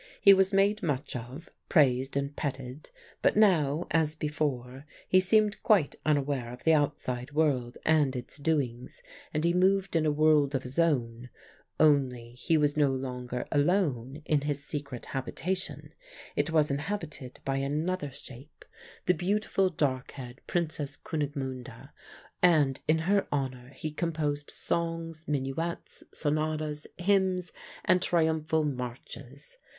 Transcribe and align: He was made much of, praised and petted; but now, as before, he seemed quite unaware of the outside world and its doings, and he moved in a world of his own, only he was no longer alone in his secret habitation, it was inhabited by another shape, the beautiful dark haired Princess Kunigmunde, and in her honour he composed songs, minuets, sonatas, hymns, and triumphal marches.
He 0.19 0.33
was 0.33 0.51
made 0.51 0.81
much 0.81 1.15
of, 1.15 1.51
praised 1.69 2.17
and 2.17 2.35
petted; 2.35 2.89
but 3.21 3.37
now, 3.37 3.85
as 3.91 4.15
before, 4.15 4.87
he 5.07 5.19
seemed 5.19 5.61
quite 5.61 5.95
unaware 6.03 6.51
of 6.51 6.63
the 6.63 6.73
outside 6.73 7.33
world 7.33 7.77
and 7.85 8.15
its 8.15 8.37
doings, 8.37 9.03
and 9.31 9.45
he 9.45 9.53
moved 9.53 9.95
in 9.95 10.07
a 10.07 10.11
world 10.11 10.55
of 10.55 10.63
his 10.63 10.79
own, 10.79 11.29
only 11.79 12.31
he 12.31 12.57
was 12.57 12.75
no 12.75 12.89
longer 12.89 13.45
alone 13.51 14.23
in 14.25 14.41
his 14.41 14.65
secret 14.65 15.05
habitation, 15.05 15.93
it 16.35 16.49
was 16.49 16.71
inhabited 16.71 17.39
by 17.45 17.57
another 17.57 18.09
shape, 18.09 18.65
the 19.05 19.13
beautiful 19.13 19.69
dark 19.69 20.13
haired 20.13 20.41
Princess 20.47 20.97
Kunigmunde, 20.97 21.91
and 22.41 22.81
in 22.87 22.97
her 22.97 23.27
honour 23.31 23.69
he 23.75 23.91
composed 23.91 24.49
songs, 24.49 25.27
minuets, 25.27 26.03
sonatas, 26.11 26.87
hymns, 26.97 27.53
and 27.85 28.01
triumphal 28.01 28.63
marches. 28.63 29.59